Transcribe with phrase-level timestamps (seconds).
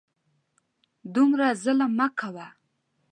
[1.13, 2.47] دومره ظلم مه کوه!